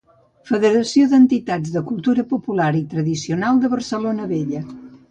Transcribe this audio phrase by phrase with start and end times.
[0.51, 4.69] Federació d'Entitats de cultura popular i tradicional de Barcelona Vella.